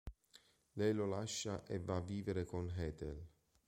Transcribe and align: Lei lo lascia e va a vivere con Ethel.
Lei 0.73 0.93
lo 0.93 1.05
lascia 1.05 1.63
e 1.67 1.77
va 1.79 1.97
a 1.97 2.01
vivere 2.01 2.43
con 2.43 2.67
Ethel. 2.75 3.23